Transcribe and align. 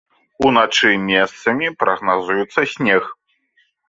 Уначы 0.47 0.93
месцамі 1.09 1.67
прагназуецца 1.83 2.61
снег. 2.73 3.03